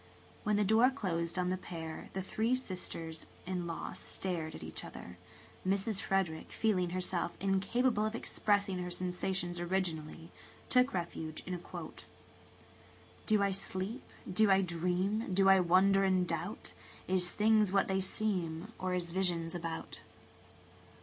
When 0.43 0.55
the 0.55 0.63
door 0.63 0.89
closed 0.89 1.37
on 1.37 1.51
the 1.51 1.57
pair 1.57 2.09
the 2.13 2.23
three 2.23 2.55
sisters 2.55 3.27
in 3.45 3.67
laws 3.67 3.99
stared 3.99 4.55
at 4.55 4.63
each 4.63 4.83
other. 4.83 5.19
Mrs. 5.63 6.01
Frederick, 6.01 6.51
feeling 6.51 6.89
herself 6.89 7.33
incapable 7.39 8.03
of 8.07 8.15
expressing 8.15 8.79
her 8.79 8.89
sensations 8.89 9.59
originally, 9.59 10.31
took 10.69 10.91
refuge 10.91 11.43
in 11.45 11.53
a 11.53 11.59
quotation:" 11.59 12.09
'Do 13.27 13.43
I 13.43 13.51
sleep, 13.51 14.01
do 14.33 14.49
I 14.49 14.61
dream, 14.63 15.31
do 15.35 15.47
I 15.49 15.59
wonder 15.59 16.03
and 16.03 16.27
doubt? 16.27 16.73
Is 17.07 17.31
things 17.31 17.71
what 17.71 17.87
they 17.87 17.99
seem, 17.99 18.73
or 18.79 18.95
is 18.95 19.11
visions 19.11 19.53
about?' 19.53 20.01